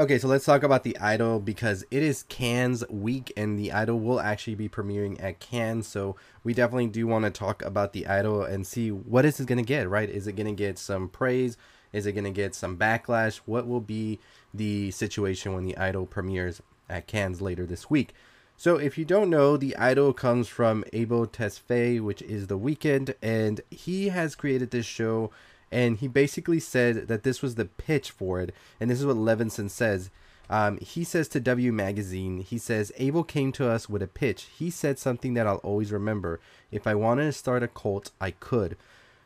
Okay, 0.00 0.18
so 0.18 0.28
let's 0.28 0.46
talk 0.46 0.62
about 0.62 0.82
the 0.82 0.96
Idol 0.96 1.40
because 1.40 1.84
it 1.90 2.02
is 2.02 2.22
Cannes 2.22 2.84
week 2.88 3.34
and 3.36 3.58
the 3.58 3.70
Idol 3.70 4.00
will 4.00 4.18
actually 4.18 4.54
be 4.54 4.66
premiering 4.66 5.22
at 5.22 5.40
Cannes. 5.40 5.82
So 5.82 6.16
we 6.42 6.54
definitely 6.54 6.86
do 6.86 7.06
want 7.06 7.26
to 7.26 7.30
talk 7.30 7.62
about 7.62 7.92
the 7.92 8.06
Idol 8.06 8.42
and 8.42 8.66
see 8.66 8.90
what 8.90 9.26
is 9.26 9.38
it 9.40 9.46
going 9.46 9.58
to 9.58 9.62
get, 9.62 9.90
right? 9.90 10.08
Is 10.08 10.26
it 10.26 10.36
going 10.36 10.46
to 10.46 10.54
get 10.54 10.78
some 10.78 11.10
praise? 11.10 11.58
Is 11.92 12.06
it 12.06 12.12
going 12.12 12.24
to 12.24 12.30
get 12.30 12.54
some 12.54 12.78
backlash? 12.78 13.42
What 13.44 13.66
will 13.66 13.82
be 13.82 14.18
the 14.54 14.90
situation 14.90 15.52
when 15.52 15.66
the 15.66 15.76
Idol 15.76 16.06
premieres 16.06 16.62
at 16.88 17.06
Cannes 17.06 17.42
later 17.42 17.66
this 17.66 17.90
week? 17.90 18.14
So 18.56 18.76
if 18.76 18.96
you 18.96 19.04
don't 19.04 19.28
know, 19.28 19.58
the 19.58 19.76
Idol 19.76 20.14
comes 20.14 20.48
from 20.48 20.82
Abel 20.94 21.26
Tesfaye, 21.26 22.00
which 22.00 22.22
is 22.22 22.46
the 22.46 22.58
Weeknd, 22.58 23.16
and 23.20 23.60
he 23.70 24.08
has 24.08 24.34
created 24.34 24.70
this 24.70 24.86
show 24.86 25.30
and 25.72 25.98
he 25.98 26.08
basically 26.08 26.60
said 26.60 27.08
that 27.08 27.22
this 27.22 27.42
was 27.42 27.54
the 27.54 27.64
pitch 27.64 28.10
for 28.10 28.40
it. 28.40 28.54
And 28.78 28.90
this 28.90 29.00
is 29.00 29.06
what 29.06 29.16
Levinson 29.16 29.70
says. 29.70 30.10
Um, 30.48 30.78
he 30.78 31.04
says 31.04 31.28
to 31.28 31.40
W 31.40 31.72
Magazine, 31.72 32.40
he 32.40 32.58
says, 32.58 32.90
Abel 32.96 33.22
came 33.22 33.52
to 33.52 33.68
us 33.68 33.88
with 33.88 34.02
a 34.02 34.08
pitch. 34.08 34.48
He 34.58 34.68
said 34.68 34.98
something 34.98 35.34
that 35.34 35.46
I'll 35.46 35.56
always 35.58 35.92
remember. 35.92 36.40
If 36.72 36.88
I 36.88 36.96
wanted 36.96 37.26
to 37.26 37.32
start 37.32 37.62
a 37.62 37.68
cult, 37.68 38.10
I 38.20 38.32
could. 38.32 38.76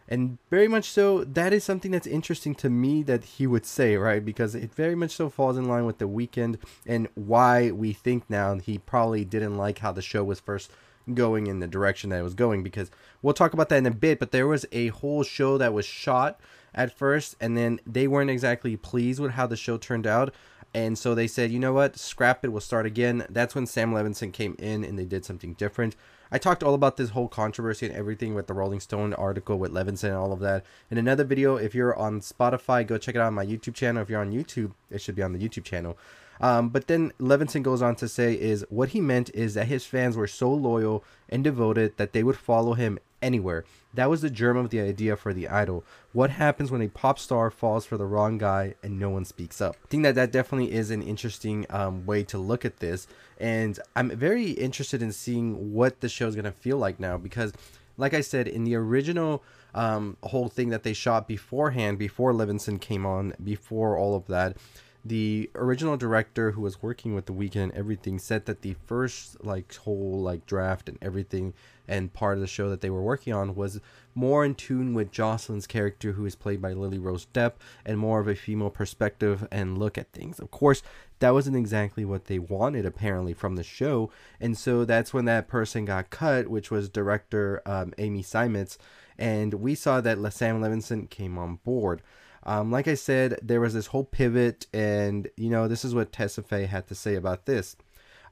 And 0.06 0.36
very 0.50 0.68
much 0.68 0.90
so, 0.90 1.24
that 1.24 1.54
is 1.54 1.64
something 1.64 1.92
that's 1.92 2.06
interesting 2.06 2.54
to 2.56 2.68
me 2.68 3.02
that 3.04 3.24
he 3.24 3.46
would 3.46 3.64
say, 3.64 3.96
right? 3.96 4.22
Because 4.22 4.54
it 4.54 4.74
very 4.74 4.94
much 4.94 5.12
so 5.12 5.30
falls 5.30 5.56
in 5.56 5.66
line 5.66 5.86
with 5.86 5.96
the 5.96 6.06
Weeknd 6.06 6.58
and 6.86 7.08
why 7.14 7.70
we 7.70 7.94
think 7.94 8.28
now 8.28 8.54
he 8.56 8.76
probably 8.76 9.24
didn't 9.24 9.56
like 9.56 9.78
how 9.78 9.92
the 9.92 10.02
show 10.02 10.22
was 10.22 10.40
first 10.40 10.70
going 11.12 11.46
in 11.46 11.60
the 11.60 11.66
direction 11.66 12.10
that 12.10 12.20
it 12.20 12.22
was 12.22 12.34
going 12.34 12.62
because 12.62 12.90
we'll 13.20 13.34
talk 13.34 13.52
about 13.52 13.68
that 13.68 13.78
in 13.78 13.86
a 13.86 13.90
bit 13.90 14.18
but 14.18 14.30
there 14.30 14.46
was 14.46 14.64
a 14.72 14.88
whole 14.88 15.22
show 15.22 15.58
that 15.58 15.74
was 15.74 15.84
shot 15.84 16.40
at 16.74 16.96
first 16.96 17.36
and 17.40 17.56
then 17.56 17.78
they 17.86 18.06
weren't 18.06 18.30
exactly 18.30 18.76
pleased 18.76 19.20
with 19.20 19.32
how 19.32 19.46
the 19.46 19.56
show 19.56 19.76
turned 19.76 20.06
out 20.06 20.32
and 20.74 20.98
so 20.98 21.14
they 21.14 21.26
said 21.26 21.50
you 21.50 21.58
know 21.58 21.72
what? 21.72 21.96
Scrap 21.96 22.44
it. 22.44 22.48
We'll 22.48 22.60
start 22.60 22.84
again. 22.84 23.26
That's 23.30 23.54
when 23.54 23.66
sam 23.66 23.92
levinson 23.92 24.32
came 24.32 24.56
in 24.58 24.84
and 24.84 24.98
they 24.98 25.04
did 25.04 25.24
something 25.24 25.54
different. 25.54 25.96
I 26.32 26.38
talked 26.38 26.64
all 26.64 26.74
about 26.74 26.96
this 26.96 27.10
whole 27.10 27.28
controversy 27.28 27.86
and 27.86 27.94
everything 27.94 28.34
with 28.34 28.48
the 28.48 28.54
rolling 28.54 28.80
stone 28.80 29.14
article 29.14 29.58
with 29.58 29.72
levinson 29.72 30.08
and 30.08 30.16
all 30.16 30.32
of 30.32 30.40
that. 30.40 30.64
In 30.90 30.98
another 30.98 31.24
video 31.24 31.56
if 31.56 31.74
you're 31.74 31.96
on 31.96 32.20
spotify 32.20 32.86
go 32.86 32.98
check 32.98 33.14
it 33.14 33.20
out 33.20 33.28
on 33.28 33.34
my 33.34 33.46
youtube 33.46 33.74
channel. 33.74 34.02
If 34.02 34.10
you're 34.10 34.20
on 34.20 34.32
youtube 34.32 34.72
it 34.90 35.00
should 35.00 35.14
be 35.14 35.22
on 35.22 35.32
the 35.32 35.38
youtube 35.38 35.64
channel. 35.64 35.96
Um, 36.40 36.68
but 36.70 36.88
then 36.88 37.12
Levinson 37.20 37.62
goes 37.62 37.80
on 37.80 37.94
to 37.96 38.08
say 38.08 38.34
is 38.34 38.66
what 38.68 38.90
he 38.90 39.00
meant 39.00 39.30
is 39.34 39.54
that 39.54 39.68
his 39.68 39.86
fans 39.86 40.16
were 40.16 40.26
so 40.26 40.52
loyal 40.52 41.04
and 41.28 41.44
devoted 41.44 41.96
that 41.96 42.12
they 42.12 42.22
would 42.24 42.36
follow 42.36 42.74
him 42.74 42.98
anywhere. 43.24 43.64
That 43.94 44.10
was 44.10 44.22
the 44.22 44.30
germ 44.30 44.56
of 44.56 44.70
the 44.70 44.80
idea 44.80 45.16
for 45.16 45.32
the 45.32 45.48
idol. 45.48 45.84
What 46.12 46.30
happens 46.30 46.70
when 46.70 46.82
a 46.82 46.88
pop 46.88 47.18
star 47.18 47.50
falls 47.50 47.86
for 47.86 47.96
the 47.96 48.06
wrong 48.06 48.38
guy 48.38 48.74
and 48.82 48.98
no 48.98 49.08
one 49.08 49.24
speaks 49.24 49.60
up? 49.60 49.76
I 49.84 49.88
think 49.88 50.02
that 50.02 50.14
that 50.16 50.32
definitely 50.32 50.72
is 50.72 50.90
an 50.90 51.02
interesting 51.02 51.66
um, 51.70 52.04
way 52.04 52.22
to 52.24 52.38
look 52.38 52.64
at 52.64 52.78
this, 52.78 53.06
and 53.38 53.78
I'm 53.96 54.10
very 54.10 54.50
interested 54.50 55.02
in 55.02 55.12
seeing 55.12 55.72
what 55.72 56.00
the 56.00 56.08
show 56.08 56.28
is 56.28 56.36
gonna 56.36 56.52
feel 56.52 56.76
like 56.76 57.00
now 57.00 57.16
because, 57.16 57.52
like 57.96 58.14
I 58.14 58.20
said, 58.20 58.46
in 58.46 58.64
the 58.64 58.74
original 58.74 59.42
um, 59.74 60.16
whole 60.22 60.48
thing 60.48 60.68
that 60.70 60.82
they 60.82 60.92
shot 60.92 61.26
beforehand, 61.26 61.98
before 61.98 62.32
Levinson 62.32 62.80
came 62.80 63.06
on, 63.06 63.34
before 63.42 63.96
all 63.96 64.14
of 64.14 64.26
that, 64.26 64.56
the 65.04 65.50
original 65.54 65.96
director 65.96 66.52
who 66.52 66.62
was 66.62 66.82
working 66.82 67.14
with 67.14 67.26
the 67.26 67.32
Weeknd 67.32 67.62
and 67.62 67.72
everything 67.72 68.18
said 68.18 68.46
that 68.46 68.62
the 68.62 68.74
first 68.86 69.44
like 69.44 69.74
whole 69.74 70.20
like 70.22 70.46
draft 70.46 70.88
and 70.88 70.98
everything 71.02 71.52
and 71.86 72.12
part 72.12 72.36
of 72.36 72.40
the 72.40 72.46
show 72.46 72.70
that 72.70 72.80
they 72.80 72.88
were 72.88 73.02
working 73.02 73.34
on 73.34 73.54
was 73.54 73.80
more 74.14 74.44
in 74.44 74.54
tune 74.54 74.94
with 74.94 75.10
Jocelyn's 75.10 75.66
character 75.66 76.12
who 76.12 76.24
is 76.24 76.34
played 76.34 76.62
by 76.62 76.72
Lily 76.72 76.98
Rose 76.98 77.26
Depp 77.34 77.52
and 77.84 77.98
more 77.98 78.20
of 78.20 78.28
a 78.28 78.34
female 78.34 78.70
perspective 78.70 79.46
and 79.50 79.76
look 79.76 79.98
at 79.98 80.12
things. 80.12 80.40
Of 80.40 80.50
course, 80.50 80.82
that 81.18 81.34
wasn't 81.34 81.56
exactly 81.56 82.04
what 82.04 82.24
they 82.24 82.38
wanted 82.38 82.86
apparently 82.86 83.34
from 83.34 83.56
the 83.56 83.62
show, 83.62 84.10
and 84.40 84.56
so 84.56 84.84
that's 84.84 85.12
when 85.12 85.26
that 85.26 85.48
person 85.48 85.84
got 85.84 86.10
cut, 86.10 86.48
which 86.48 86.70
was 86.70 86.88
director 86.88 87.62
um, 87.66 87.92
Amy 87.98 88.22
Seimetz, 88.22 88.78
and 89.18 89.54
we 89.54 89.74
saw 89.74 90.00
that 90.00 90.18
Sam 90.32 90.60
Levinson 90.60 91.08
came 91.08 91.38
on 91.38 91.56
board. 91.64 92.02
Um, 92.44 92.70
like 92.70 92.86
I 92.88 92.94
said, 92.94 93.38
there 93.42 93.60
was 93.60 93.74
this 93.74 93.86
whole 93.86 94.04
pivot, 94.04 94.66
and 94.72 95.28
you 95.36 95.48
know, 95.48 95.66
this 95.66 95.84
is 95.84 95.94
what 95.94 96.12
Tesfaye 96.12 96.68
had 96.68 96.86
to 96.88 96.94
say 96.94 97.14
about 97.14 97.46
this. 97.46 97.76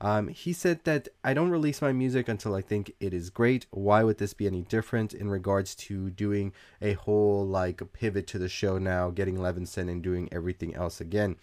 Um, 0.02 0.28
he 0.28 0.52
said 0.52 0.80
that 0.82 1.08
I 1.22 1.32
don't 1.32 1.50
release 1.50 1.80
my 1.80 1.92
music 1.92 2.28
until 2.28 2.56
I 2.56 2.60
think 2.60 2.92
it 2.98 3.14
is 3.14 3.30
great. 3.30 3.66
Why 3.70 4.02
would 4.02 4.18
this 4.18 4.34
be 4.34 4.48
any 4.48 4.62
different 4.62 5.14
in 5.14 5.30
regards 5.30 5.76
to 5.76 6.10
doing 6.10 6.52
a 6.80 6.94
whole 6.94 7.46
like 7.46 7.80
pivot 7.92 8.26
to 8.28 8.38
the 8.38 8.48
show 8.48 8.78
now, 8.78 9.10
getting 9.10 9.36
Levinson 9.36 9.88
and 9.88 10.02
doing 10.02 10.28
everything 10.32 10.74
else 10.74 11.00
again? 11.00 11.36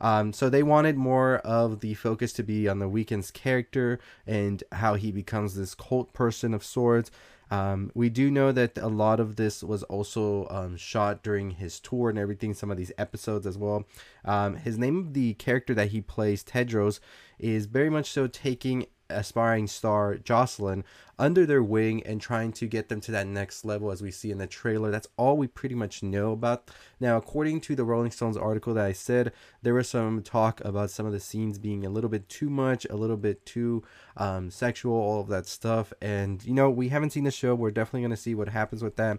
Um, 0.00 0.32
so 0.32 0.48
they 0.48 0.62
wanted 0.62 0.96
more 0.96 1.38
of 1.38 1.80
the 1.80 1.94
focus 1.94 2.32
to 2.34 2.42
be 2.44 2.68
on 2.68 2.78
the 2.78 2.88
Weeknd's 2.88 3.30
character 3.30 3.98
and 4.26 4.62
how 4.72 4.94
he 4.94 5.10
becomes 5.10 5.54
this 5.54 5.74
cult 5.74 6.12
person 6.12 6.54
of 6.54 6.62
sorts. 6.62 7.10
Um, 7.50 7.90
we 7.94 8.08
do 8.08 8.30
know 8.30 8.52
that 8.52 8.76
a 8.78 8.88
lot 8.88 9.20
of 9.20 9.36
this 9.36 9.62
was 9.62 9.82
also 9.84 10.48
um, 10.50 10.76
shot 10.76 11.22
during 11.22 11.52
his 11.52 11.78
tour 11.78 12.10
and 12.10 12.18
everything, 12.18 12.54
some 12.54 12.70
of 12.70 12.76
these 12.76 12.92
episodes 12.98 13.46
as 13.46 13.56
well. 13.56 13.84
Um, 14.24 14.56
his 14.56 14.78
name 14.78 15.12
the 15.12 15.34
character 15.34 15.74
that 15.74 15.90
he 15.90 16.00
plays, 16.00 16.42
Tedros, 16.42 17.00
is 17.38 17.66
very 17.66 17.90
much 17.90 18.10
so 18.10 18.26
taking 18.26 18.86
aspiring 19.10 19.66
star 19.66 20.16
Jocelyn 20.16 20.84
under 21.18 21.46
their 21.46 21.62
wing 21.62 22.02
and 22.04 22.20
trying 22.20 22.52
to 22.52 22.66
get 22.66 22.88
them 22.88 23.00
to 23.00 23.12
that 23.12 23.26
next 23.26 23.64
level 23.64 23.90
as 23.90 24.02
we 24.02 24.10
see 24.10 24.30
in 24.30 24.38
the 24.38 24.46
trailer. 24.46 24.90
That's 24.90 25.08
all 25.16 25.36
we 25.36 25.46
pretty 25.46 25.74
much 25.74 26.02
know 26.02 26.32
about. 26.32 26.70
Now, 27.00 27.16
according 27.16 27.60
to 27.62 27.74
the 27.74 27.84
Rolling 27.84 28.10
Stones 28.10 28.36
article 28.36 28.74
that 28.74 28.84
I 28.84 28.92
said, 28.92 29.32
there 29.62 29.74
was 29.74 29.88
some 29.88 30.22
talk 30.22 30.60
about 30.64 30.90
some 30.90 31.06
of 31.06 31.12
the 31.12 31.20
scenes 31.20 31.58
being 31.58 31.86
a 31.86 31.90
little 31.90 32.10
bit 32.10 32.28
too 32.28 32.50
much, 32.50 32.84
a 32.86 32.96
little 32.96 33.16
bit 33.16 33.46
too 33.46 33.82
um, 34.16 34.50
sexual, 34.50 34.94
all 34.94 35.20
of 35.20 35.28
that 35.28 35.46
stuff. 35.46 35.92
And, 36.02 36.44
you 36.44 36.52
know, 36.52 36.68
we 36.70 36.88
haven't 36.88 37.10
seen 37.10 37.24
the 37.24 37.30
show. 37.30 37.54
We're 37.54 37.70
definitely 37.70 38.02
going 38.02 38.10
to 38.10 38.16
see 38.16 38.34
what 38.34 38.48
happens 38.48 38.82
with 38.82 38.96
that. 38.96 39.18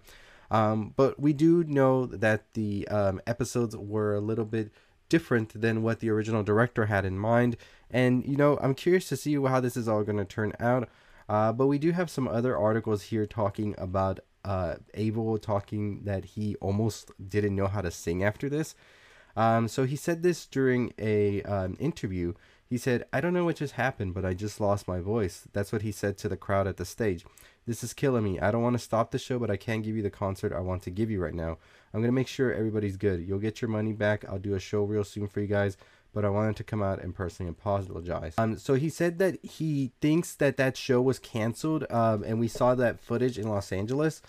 Um, 0.50 0.94
but 0.96 1.20
we 1.20 1.34
do 1.34 1.64
know 1.64 2.06
that 2.06 2.54
the 2.54 2.88
um, 2.88 3.22
episodes 3.28 3.76
were 3.76 4.16
a 4.16 4.22
little 4.22 4.46
bit 4.46 4.72
different 5.10 5.60
than 5.62 5.84
what 5.84 6.00
the 6.00 6.10
original 6.10 6.44
director 6.44 6.86
had 6.86 7.06
in 7.06 7.18
mind. 7.18 7.58
And, 7.90 8.26
you 8.26 8.36
know, 8.36 8.58
I'm 8.62 8.76
curious 8.76 9.08
to 9.10 9.18
see 9.18 9.36
how 9.36 9.60
this 9.60 9.78
is 9.78 9.88
all 9.88 10.04
going 10.04 10.18
to 10.18 10.26
turn 10.26 10.54
out. 10.60 10.90
Uh, 11.30 11.52
but 11.52 11.68
we 11.68 11.78
do 11.78 11.92
have 11.92 12.10
some 12.10 12.28
other 12.28 12.58
articles 12.58 13.04
here 13.04 13.26
talking 13.26 13.76
about 13.78 14.20
uh, 14.46 14.76
Abel 14.94 15.38
talking 15.38 16.04
that 16.06 16.24
he 16.24 16.56
almost 16.58 17.12
didn't 17.28 17.56
know 17.56 17.68
how 17.68 17.82
to 17.82 17.92
sing 17.92 18.24
after 18.24 18.50
this. 18.50 18.76
Um, 19.36 19.68
so 19.68 19.86
he 19.86 19.96
said 19.96 20.24
this 20.24 20.46
during 20.46 20.94
a 20.98 21.44
um, 21.44 21.76
interview. 21.80 22.34
He 22.66 22.78
said, 22.78 23.06
"I 23.14 23.22
don't 23.22 23.34
know 23.34 23.46
what 23.46 23.58
just 23.58 23.74
happened, 23.74 24.14
but 24.14 24.26
I 24.26 24.34
just 24.34 24.60
lost 24.60 24.88
my 24.88 25.00
voice." 25.00 25.48
That's 25.54 25.72
what 25.72 25.84
he 25.84 25.92
said 25.92 26.18
to 26.20 26.30
the 26.30 26.38
crowd 26.38 26.66
at 26.66 26.78
the 26.78 26.86
stage. 26.86 27.26
This 27.68 27.84
is 27.84 27.94
killing 27.94 28.24
me. 28.24 28.40
I 28.40 28.50
don't 28.50 28.64
want 28.64 28.74
to 28.76 28.84
stop 28.84 29.12
the 29.12 29.20
show, 29.20 29.38
but 29.38 29.52
I 29.52 29.58
can't 29.58 29.84
give 29.84 29.96
you 29.96 30.02
the 30.02 30.10
concert 30.10 30.54
I 30.54 30.62
want 30.62 30.82
to 30.84 30.90
give 30.90 31.12
you 31.12 31.22
right 31.22 31.34
now. 31.34 31.58
I'm 31.94 32.02
gonna 32.02 32.12
make 32.12 32.28
sure 32.28 32.52
everybody's 32.54 32.98
good. 32.98 33.28
You'll 33.28 33.40
get 33.40 33.62
your 33.62 33.70
money 33.70 33.94
back. 33.94 34.26
I'll 34.28 34.40
do 34.40 34.56
a 34.56 34.60
show 34.60 34.84
real 34.84 35.04
soon 35.04 35.28
for 35.28 35.42
you 35.42 35.48
guys 35.48 35.78
but 36.18 36.26
I 36.26 36.30
wanted 36.30 36.56
to 36.56 36.64
come 36.64 36.82
out 36.82 37.04
and 37.04 37.14
personally 37.14 37.52
apologize. 37.52 38.34
Um, 38.40 38.58
so 38.58 38.74
he 38.74 38.90
said 38.90 39.20
that 39.20 39.38
he 39.46 39.92
thinks 40.02 40.34
that 40.36 40.58
that 40.58 40.76
show 40.76 41.00
was 41.00 41.20
canceled, 41.20 41.86
um, 41.92 42.24
and 42.24 42.40
we 42.40 42.48
saw 42.48 42.74
that 42.74 43.00
footage 43.00 43.38
in 43.38 43.48
Los 43.48 43.72
Angeles 43.72 44.24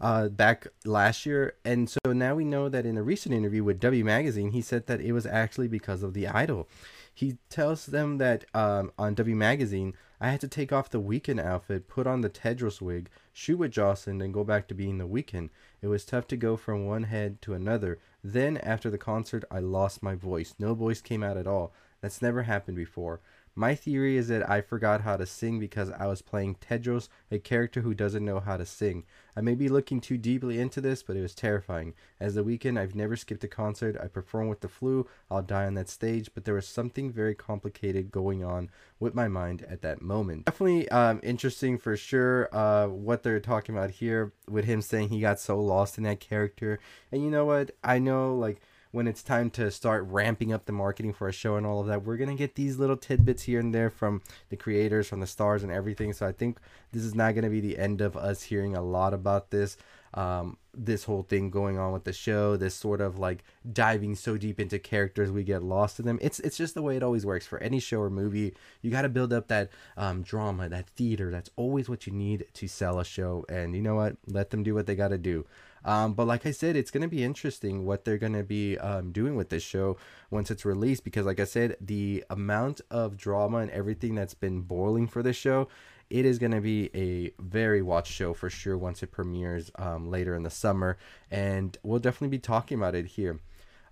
uh, 0.00 0.28
back 0.28 0.68
last 0.84 1.26
year, 1.26 1.54
and 1.64 1.90
so 1.90 2.12
now 2.12 2.36
we 2.36 2.44
know 2.44 2.68
that 2.68 2.86
in 2.86 2.96
a 2.96 3.02
recent 3.02 3.34
interview 3.34 3.64
with 3.64 3.80
W 3.80 4.04
Magazine, 4.04 4.52
he 4.52 4.62
said 4.62 4.86
that 4.86 5.00
it 5.00 5.10
was 5.10 5.26
actually 5.26 5.66
because 5.66 6.04
of 6.04 6.14
the 6.14 6.28
idol. 6.28 6.68
He 7.12 7.38
tells 7.50 7.86
them 7.86 8.18
that 8.18 8.44
um, 8.54 8.92
on 8.96 9.14
W 9.14 9.34
Magazine, 9.34 9.94
I 10.22 10.30
had 10.30 10.40
to 10.42 10.48
take 10.48 10.72
off 10.72 10.88
the 10.88 11.00
Weeknd 11.00 11.40
outfit, 11.40 11.88
put 11.88 12.06
on 12.06 12.20
the 12.20 12.30
Tedros 12.30 12.80
wig, 12.80 13.10
shoot 13.32 13.56
with 13.56 13.72
Jocelyn, 13.72 14.22
and 14.22 14.32
go 14.32 14.44
back 14.44 14.68
to 14.68 14.74
being 14.74 14.98
the 14.98 15.08
Weeknd. 15.08 15.50
It 15.80 15.88
was 15.88 16.04
tough 16.04 16.28
to 16.28 16.36
go 16.36 16.56
from 16.56 16.86
one 16.86 17.02
head 17.02 17.42
to 17.42 17.54
another. 17.54 17.98
Then, 18.22 18.56
after 18.58 18.88
the 18.88 18.98
concert, 18.98 19.42
I 19.50 19.58
lost 19.58 20.00
my 20.00 20.14
voice. 20.14 20.54
No 20.60 20.74
voice 20.74 21.00
came 21.00 21.24
out 21.24 21.36
at 21.36 21.48
all. 21.48 21.74
That's 22.02 22.22
never 22.22 22.44
happened 22.44 22.76
before. 22.76 23.20
My 23.54 23.74
theory 23.74 24.16
is 24.16 24.28
that 24.28 24.48
I 24.48 24.62
forgot 24.62 25.02
how 25.02 25.18
to 25.18 25.26
sing 25.26 25.60
because 25.60 25.90
I 25.90 26.06
was 26.06 26.22
playing 26.22 26.56
Tedros, 26.56 27.08
a 27.30 27.38
character 27.38 27.82
who 27.82 27.92
doesn't 27.92 28.24
know 28.24 28.40
how 28.40 28.56
to 28.56 28.64
sing. 28.64 29.04
I 29.36 29.42
may 29.42 29.54
be 29.54 29.68
looking 29.68 30.00
too 30.00 30.16
deeply 30.16 30.58
into 30.58 30.80
this, 30.80 31.02
but 31.02 31.16
it 31.16 31.22
was 31.22 31.34
terrifying. 31.34 31.92
As 32.18 32.34
the 32.34 32.44
Weeknd, 32.44 32.78
I've 32.78 32.94
never 32.94 33.14
skipped 33.14 33.44
a 33.44 33.48
concert. 33.48 33.96
I 34.02 34.06
perform 34.06 34.48
with 34.48 34.60
the 34.60 34.68
flu. 34.68 35.06
I'll 35.30 35.42
die 35.42 35.66
on 35.66 35.74
that 35.74 35.90
stage, 35.90 36.30
but 36.32 36.44
there 36.44 36.54
was 36.54 36.66
something 36.66 37.12
very 37.12 37.34
complicated 37.34 38.10
going 38.10 38.42
on 38.42 38.70
with 38.98 39.14
my 39.14 39.28
mind 39.28 39.66
at 39.68 39.82
that 39.82 40.00
moment. 40.00 40.46
Definitely 40.46 40.88
um, 40.88 41.20
interesting 41.22 41.76
for 41.76 41.94
sure 41.94 42.48
uh, 42.56 42.88
what 42.88 43.22
they're 43.22 43.40
talking 43.40 43.76
about 43.76 43.90
here 43.90 44.32
with 44.48 44.64
him 44.64 44.80
saying 44.80 45.10
he 45.10 45.20
got 45.20 45.40
so 45.40 45.60
lost 45.60 45.98
in 45.98 46.04
that 46.04 46.20
character. 46.20 46.78
And 47.10 47.22
you 47.22 47.30
know 47.30 47.44
what? 47.44 47.72
I 47.84 47.98
know, 47.98 48.34
like, 48.34 48.62
when 48.92 49.08
it's 49.08 49.22
time 49.22 49.50
to 49.50 49.70
start 49.70 50.06
ramping 50.08 50.52
up 50.52 50.66
the 50.66 50.72
marketing 50.72 51.12
for 51.12 51.28
a 51.28 51.32
show 51.32 51.56
and 51.56 51.66
all 51.66 51.80
of 51.80 51.86
that, 51.88 52.04
we're 52.04 52.16
gonna 52.18 52.36
get 52.36 52.54
these 52.54 52.78
little 52.78 52.96
tidbits 52.96 53.42
here 53.42 53.58
and 53.58 53.74
there 53.74 53.90
from 53.90 54.22
the 54.50 54.56
creators, 54.56 55.08
from 55.08 55.20
the 55.20 55.26
stars, 55.26 55.62
and 55.64 55.72
everything. 55.72 56.12
So 56.12 56.26
I 56.26 56.32
think 56.32 56.58
this 56.92 57.02
is 57.02 57.14
not 57.14 57.34
gonna 57.34 57.50
be 57.50 57.60
the 57.60 57.78
end 57.78 58.00
of 58.00 58.16
us 58.16 58.44
hearing 58.44 58.76
a 58.76 58.82
lot 58.82 59.14
about 59.14 59.50
this. 59.50 59.76
um, 60.14 60.58
this 60.74 61.04
whole 61.04 61.22
thing 61.22 61.50
going 61.50 61.78
on 61.78 61.92
with 61.92 62.04
the 62.04 62.12
show, 62.12 62.56
this 62.56 62.74
sort 62.74 63.00
of 63.00 63.18
like 63.18 63.44
diving 63.70 64.14
so 64.14 64.36
deep 64.36 64.58
into 64.60 64.78
characters 64.78 65.30
we 65.30 65.42
get 65.44 65.62
lost 65.62 65.98
in 65.98 66.06
them. 66.06 66.18
It's 66.22 66.38
it's 66.40 66.56
just 66.56 66.74
the 66.74 66.82
way 66.82 66.96
it 66.96 67.02
always 67.02 67.26
works 67.26 67.46
for 67.46 67.58
any 67.58 67.80
show 67.80 68.00
or 68.00 68.10
movie. 68.10 68.54
You 68.80 68.90
got 68.90 69.02
to 69.02 69.08
build 69.08 69.32
up 69.32 69.48
that 69.48 69.70
um, 69.96 70.22
drama, 70.22 70.68
that 70.68 70.88
theater. 70.90 71.30
That's 71.30 71.50
always 71.56 71.88
what 71.88 72.06
you 72.06 72.12
need 72.12 72.46
to 72.54 72.68
sell 72.68 72.98
a 72.98 73.04
show. 73.04 73.44
And 73.48 73.74
you 73.74 73.82
know 73.82 73.94
what? 73.94 74.16
Let 74.26 74.50
them 74.50 74.62
do 74.62 74.74
what 74.74 74.86
they 74.86 74.94
got 74.94 75.08
to 75.08 75.18
do. 75.18 75.46
Um, 75.84 76.14
but 76.14 76.26
like 76.26 76.46
I 76.46 76.52
said, 76.52 76.76
it's 76.76 76.90
going 76.90 77.02
to 77.02 77.08
be 77.08 77.24
interesting 77.24 77.84
what 77.84 78.04
they're 78.04 78.18
going 78.18 78.34
to 78.34 78.44
be 78.44 78.78
um, 78.78 79.12
doing 79.12 79.36
with 79.36 79.50
this 79.50 79.62
show 79.62 79.96
once 80.30 80.50
it's 80.50 80.64
released 80.64 81.04
because, 81.04 81.26
like 81.26 81.40
I 81.40 81.44
said, 81.44 81.76
the 81.80 82.24
amount 82.30 82.80
of 82.90 83.16
drama 83.16 83.58
and 83.58 83.70
everything 83.70 84.14
that's 84.14 84.34
been 84.34 84.60
boiling 84.60 85.08
for 85.08 85.22
this 85.22 85.36
show 85.36 85.68
it 86.12 86.26
is 86.26 86.38
going 86.38 86.52
to 86.52 86.60
be 86.60 86.90
a 86.94 87.32
very 87.42 87.80
watched 87.80 88.12
show 88.12 88.34
for 88.34 88.50
sure 88.50 88.76
once 88.76 89.02
it 89.02 89.10
premieres 89.10 89.70
um, 89.76 90.10
later 90.10 90.34
in 90.34 90.42
the 90.42 90.50
summer, 90.50 90.98
and 91.30 91.78
we'll 91.82 91.98
definitely 91.98 92.28
be 92.28 92.38
talking 92.38 92.76
about 92.76 92.94
it 92.94 93.06
here. 93.06 93.40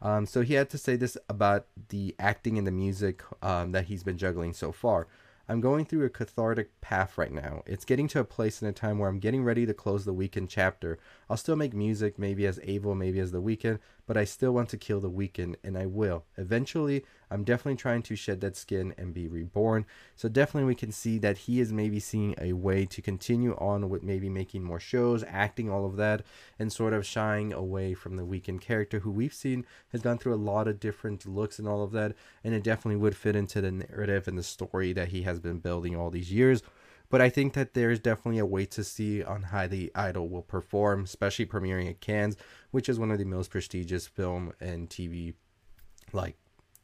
Um, 0.03 0.27
so 0.27 0.43
he 0.43 0.55
had 0.55 0.69
to 0.71 0.79
say 0.79 0.97
this 0.97 1.17
about 1.31 1.67
the 1.89 2.15
acting 2.19 2.59
and 2.59 2.67
the 2.67 2.73
music 2.73 3.23
um, 3.43 3.73
that 3.73 3.87
he's 3.87 4.03
been 4.03 4.19
juggling 4.19 4.53
so 4.53 4.71
far. 4.71 5.07
I'm 5.51 5.61
going 5.61 5.85
through 5.85 6.05
a 6.05 6.11
cathartic 6.11 6.81
path 6.81 7.19
right 7.19 7.33
now. 7.33 7.65
It's 7.67 7.85
getting 7.85 8.07
to 8.09 8.21
a 8.21 8.25
place 8.25 8.63
in 8.63 8.69
a 8.69 8.73
time 8.73 9.01
where 9.01 9.09
I'm 9.09 9.19
getting 9.19 9.43
ready 9.43 9.67
to 9.67 9.75
close 9.75 10.05
the 10.05 10.15
Weeknd 10.15 10.47
chapter. 10.49 10.97
I'll 11.29 11.37
still 11.37 11.57
make 11.57 11.75
music, 11.75 12.21
maybe 12.21 12.47
as 12.47 12.61
Abel, 12.63 12.95
maybe 12.95 13.19
as 13.19 13.33
the 13.33 13.43
Weeknd, 13.43 13.81
but 14.11 14.17
I 14.17 14.25
still 14.25 14.51
want 14.51 14.69
to 14.71 14.77
kill 14.77 14.99
the 14.99 15.09
Weeknd, 15.09 15.55
and 15.63 15.79
I 15.79 15.87
will. 15.87 16.25
Eventually, 16.37 17.05
I'm 17.31 17.45
definitely 17.45 17.77
trying 17.77 18.03
to 18.03 18.17
shed 18.17 18.41
that 18.41 18.57
skin 18.57 18.93
and 18.99 19.15
be 19.15 19.29
reborn. 19.29 19.87
So 20.17 20.29
definitely 20.29 20.67
we 20.67 20.75
can 20.75 20.91
see 20.91 21.17
that 21.19 21.39
he 21.39 21.61
is 21.61 21.73
maybe 21.73 22.01
seeing 22.01 22.35
a 22.37 22.55
way 22.55 22.87
to 22.87 23.01
continue 23.01 23.55
on 23.55 23.89
with 23.89 24.03
maybe 24.03 24.29
making 24.29 24.65
more 24.65 24.81
shows, 24.81 25.23
acting, 25.29 25.71
all 25.71 25.87
of 25.87 25.95
that, 25.99 26.23
and 26.59 26.73
sort 26.73 26.93
of 26.93 27.07
shying 27.07 27.53
away 27.53 27.95
from 27.95 28.17
the 28.17 28.27
Weeknd 28.27 28.61
character 28.61 28.99
who 28.99 29.13
we've 29.13 29.33
seen 29.33 29.65
has 29.93 30.03
gone 30.03 30.19
through 30.19 30.35
a 30.35 30.47
lot 30.51 30.67
of 30.67 30.81
different 30.81 31.25
looks 31.25 31.61
and 31.61 31.69
all 31.69 31.85
of 31.85 31.93
that, 31.93 32.17
and 32.43 32.53
it 32.53 32.65
definitely 32.65 33.01
would 33.01 33.17
fit 33.17 33.37
into 33.37 33.61
the 33.61 33.71
narrative 33.71 34.27
and 34.27 34.37
the 34.37 34.43
story 34.43 34.93
that 34.93 35.11
he 35.11 35.23
has 35.23 35.39
been 35.39 35.61
building 35.61 35.95
all 35.95 36.11
these 36.11 36.33
years. 36.33 36.65
But 37.11 37.21
I 37.21 37.29
think 37.29 37.55
that 37.55 37.75
there's 37.75 37.99
definitely 37.99 38.39
a 38.39 38.47
wait 38.47 38.71
to 38.73 38.85
see 38.85 39.23
on 39.23 39.43
how 39.43 39.67
the 39.67 39.91
Idol 39.95 40.29
will 40.29 40.43
perform, 40.43 41.05
especially 41.05 41.45
premiering 41.45 41.91
at 41.91 42.01
Cannes, 42.01 42.37
which 42.71 42.89
is 42.89 42.99
one 42.99 43.11
of 43.11 43.19
the 43.19 43.25
most 43.25 43.51
prestigious 43.51 44.07
film 44.07 44.53
and 44.61 44.89
TV 44.89 45.35
like 46.13 46.37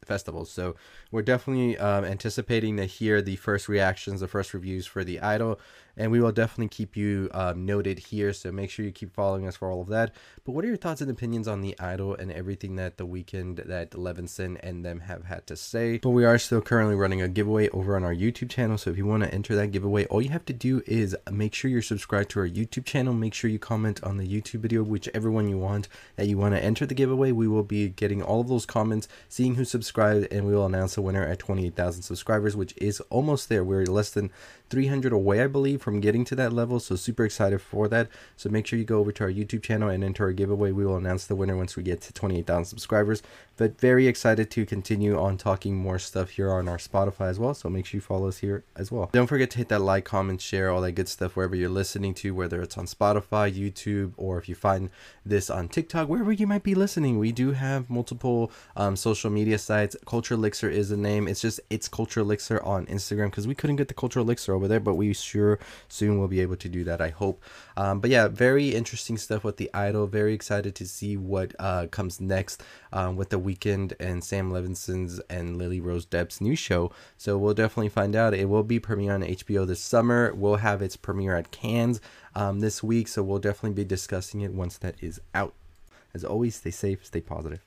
festivals. 0.05 0.51
So 0.51 0.75
we're 1.11 1.21
definitely 1.21 1.77
um, 1.77 2.05
anticipating 2.05 2.77
to 2.77 2.85
hear 2.85 3.21
the 3.21 3.37
first 3.37 3.67
reactions, 3.69 4.19
the 4.19 4.27
first 4.27 4.53
reviews 4.53 4.85
for 4.85 5.03
the 5.03 5.19
Idol, 5.19 5.59
and 5.97 6.11
we 6.11 6.21
will 6.21 6.31
definitely 6.31 6.69
keep 6.69 6.95
you 6.95 7.29
um, 7.33 7.65
noted 7.65 7.99
here. 7.99 8.31
So 8.33 8.51
make 8.51 8.69
sure 8.69 8.85
you 8.85 8.91
keep 8.91 9.13
following 9.13 9.47
us 9.47 9.55
for 9.55 9.69
all 9.69 9.81
of 9.81 9.87
that. 9.87 10.13
But 10.45 10.51
what 10.53 10.63
are 10.63 10.67
your 10.67 10.77
thoughts 10.77 11.01
and 11.01 11.09
opinions 11.09 11.47
on 11.47 11.61
the 11.61 11.77
Idol 11.79 12.15
and 12.15 12.31
everything 12.31 12.75
that 12.75 12.97
the 12.97 13.05
Weeknd 13.05 13.67
that 13.67 13.91
Levinson 13.91 14.57
and 14.61 14.85
them 14.85 15.01
have 15.01 15.25
had 15.25 15.47
to 15.47 15.55
say? 15.55 15.97
But 15.97 16.11
we 16.11 16.25
are 16.25 16.37
still 16.37 16.61
currently 16.61 16.95
running 16.95 17.21
a 17.21 17.27
giveaway 17.27 17.69
over 17.69 17.95
on 17.95 18.03
our 18.03 18.13
YouTube 18.13 18.49
channel. 18.49 18.77
So 18.77 18.91
if 18.91 18.97
you 18.97 19.05
want 19.05 19.23
to 19.23 19.33
enter 19.33 19.55
that 19.55 19.71
giveaway, 19.71 20.05
all 20.05 20.21
you 20.21 20.29
have 20.29 20.45
to 20.45 20.53
do 20.53 20.83
is 20.85 21.15
make 21.31 21.53
sure 21.53 21.69
you're 21.69 21.81
subscribed 21.81 22.29
to 22.31 22.39
our 22.39 22.47
YouTube 22.47 22.85
channel. 22.85 23.13
Make 23.13 23.33
sure 23.33 23.49
you 23.49 23.59
comment 23.59 24.03
on 24.03 24.17
the 24.17 24.27
YouTube 24.27 24.61
video, 24.61 24.83
whichever 24.83 25.31
one 25.31 25.49
you 25.49 25.57
want 25.57 25.87
that 26.15 26.27
you 26.27 26.37
want 26.37 26.55
to 26.55 26.63
enter 26.63 26.85
the 26.85 26.93
giveaway. 26.93 27.31
We 27.31 27.47
will 27.47 27.63
be 27.63 27.89
getting 27.89 28.21
all 28.21 28.41
of 28.41 28.47
those 28.47 28.65
comments, 28.65 29.07
seeing 29.29 29.55
who 29.55 29.65
subscribed, 29.65 30.31
and 30.31 30.45
we 30.45 30.53
will 30.53 30.65
announce 30.65 30.95
the 30.95 31.01
winner 31.01 31.23
at 31.23 31.39
28,000 31.39 32.03
subscribers, 32.03 32.55
which 32.55 32.73
is 32.77 32.99
almost 33.09 33.49
there. 33.49 33.63
We're 33.63 33.85
less 33.85 34.11
than 34.11 34.31
300 34.69 35.13
away, 35.13 35.41
I 35.41 35.47
believe, 35.47 35.81
from 35.81 35.99
getting 35.99 36.25
to 36.25 36.35
that 36.35 36.53
level. 36.53 36.79
So 36.79 36.95
super 36.95 37.25
excited 37.25 37.61
for 37.61 37.87
that. 37.87 38.09
So 38.35 38.49
make 38.49 38.67
sure 38.67 38.77
you 38.77 38.85
go 38.85 38.99
over 38.99 39.11
to 39.11 39.23
our 39.25 39.31
YouTube 39.31 39.63
channel 39.63 39.89
and 39.89 40.03
enter 40.03 40.25
our 40.25 40.33
giveaway. 40.33 40.71
We 40.71 40.85
will 40.85 40.97
announce 40.97 41.25
the 41.25 41.35
winner 41.35 41.57
once 41.57 41.75
we 41.75 41.83
get 41.83 42.01
to 42.01 42.13
28,000 42.13 42.65
subscribers. 42.65 43.21
But 43.57 43.79
very 43.79 44.07
excited 44.07 44.51
to 44.51 44.65
continue 44.65 45.19
on 45.19 45.37
talking 45.37 45.75
more 45.75 45.97
stuff 45.99 46.31
here 46.31 46.51
on 46.51 46.67
our 46.67 46.77
Spotify 46.77 47.29
as 47.29 47.39
well. 47.39 47.53
So 47.53 47.69
make 47.69 47.85
sure 47.85 47.97
you 47.97 48.01
follow 48.01 48.27
us 48.27 48.37
here 48.37 48.63
as 48.75 48.91
well. 48.91 49.09
Don't 49.11 49.27
forget 49.27 49.49
to 49.51 49.57
hit 49.57 49.69
that 49.69 49.81
like, 49.81 50.05
comment, 50.05 50.41
share, 50.41 50.69
all 50.69 50.81
that 50.81 50.91
good 50.91 51.07
stuff 51.07 51.35
wherever 51.35 51.55
you're 51.55 51.69
listening 51.69 52.13
to, 52.15 52.35
whether 52.35 52.61
it's 52.61 52.77
on 52.77 52.85
Spotify, 52.85 53.51
YouTube, 53.51 54.13
or 54.15 54.37
if 54.37 54.47
you 54.47 54.55
find 54.55 54.89
this 55.25 55.49
on 55.49 55.69
TikTok, 55.69 56.07
wherever 56.07 56.31
you 56.31 56.45
might 56.45 56.63
be 56.63 56.75
listening. 56.75 57.17
We 57.17 57.31
do 57.31 57.51
have 57.51 57.89
multiple 57.89 58.51
um, 58.75 58.95
social 58.95 59.29
media 59.29 59.57
sites. 59.57 59.95
Culture 60.05 60.35
Elixir 60.35 60.69
is 60.69 60.89
the 60.89 60.97
name. 60.97 61.27
It's 61.27 61.41
just 61.41 61.59
it's 61.69 61.87
Culture 61.87 62.19
Elixir 62.19 62.61
on 62.63 62.85
Instagram 62.85 63.31
because 63.31 63.47
we 63.47 63.55
couldn't 63.55 63.77
get 63.77 63.87
the 63.87 63.93
Culture 63.93 64.19
Elixir 64.19 64.56
over 64.57 64.67
there, 64.67 64.79
but 64.79 64.95
we 64.95 65.13
sure 65.13 65.59
soon 65.87 66.19
will 66.19 66.27
be 66.27 66.41
able 66.41 66.57
to 66.57 66.67
do 66.69 66.83
that. 66.83 66.99
I 66.99 67.09
hope. 67.09 67.41
Um, 67.77 67.99
but 68.01 68.09
yeah, 68.09 68.27
very 68.27 68.75
interesting 68.75 69.17
stuff 69.17 69.43
with 69.43 69.57
the 69.57 69.69
Idol. 69.73 70.07
Very 70.07 70.33
excited 70.33 70.75
to 70.75 70.87
see 70.87 71.15
what 71.15 71.55
uh, 71.59 71.87
comes 71.87 72.19
next 72.19 72.63
um, 72.91 73.15
with 73.15 73.29
the 73.29 73.39
Weeknd 73.39 73.93
and 73.99 74.23
Sam 74.23 74.51
Levinson's 74.51 75.19
and 75.29 75.57
Lily 75.57 75.79
Rose 75.79 76.05
Depp's 76.05 76.41
new 76.41 76.55
show. 76.55 76.91
So 77.17 77.37
we'll 77.37 77.53
definitely 77.53 77.89
find 77.89 78.15
out. 78.15 78.33
It 78.33 78.49
will 78.49 78.63
be 78.63 78.79
premiering 78.79 79.13
on 79.13 79.21
HBO 79.21 79.65
this 79.65 79.79
summer. 79.79 80.33
We'll 80.33 80.57
have 80.57 80.81
its 80.81 80.97
premiere 80.97 81.35
at 81.35 81.51
Cannes 81.51 82.01
um, 82.35 82.59
this 82.59 82.83
week, 82.83 83.07
so 83.07 83.23
we'll 83.23 83.39
definitely 83.39 83.75
be 83.75 83.85
discussing 83.85 84.41
it 84.41 84.53
once 84.53 84.77
that 84.79 84.95
is 85.01 85.21
out. 85.33 85.53
As 86.13 86.23
always, 86.23 86.55
stay 86.55 86.71
safe, 86.71 87.05
stay 87.05 87.21
positive. 87.21 87.66